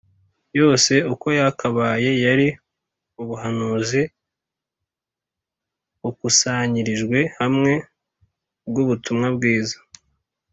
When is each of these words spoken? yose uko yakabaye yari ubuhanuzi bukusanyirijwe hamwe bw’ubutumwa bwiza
yose 0.59 0.93
uko 1.13 1.27
yakabaye 1.39 2.09
yari 2.25 2.47
ubuhanuzi 3.21 4.01
bukusanyirijwe 6.01 7.19
hamwe 7.39 7.73
bw’ubutumwa 8.67 9.27
bwiza 9.35 9.77